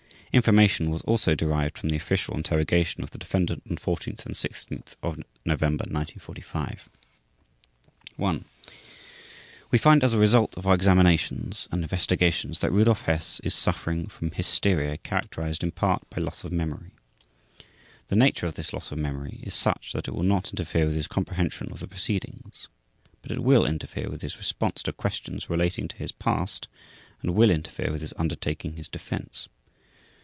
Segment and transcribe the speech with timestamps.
[0.33, 4.81] Information was also derived from the official interrogation of the defendant on 14 and 16
[5.43, 6.89] November 1945.
[8.15, 8.45] (1)
[9.71, 14.07] We find, as a result of our examinations and investigations, that Rudolf Hess is suffering
[14.07, 16.91] from hysteria characterized in part by loss of memory.
[18.07, 20.95] The nature of this loss of memory is such that it will not interfere with
[20.95, 22.69] his comprehension of the proceedings,
[23.21, 26.69] but it will interfere with his response to questions relating to his past
[27.21, 29.49] and will interfere with his undertaking his defense.